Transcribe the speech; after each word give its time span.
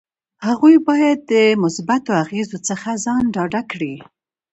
هغوی 0.47 0.75
باید 0.87 1.19
د 1.33 1.33
مثبتو 1.63 2.11
اغیزو 2.23 2.57
څخه 2.69 2.89
ځان 3.05 3.23
ډاډه 3.35 3.61
کړي. 3.71 3.95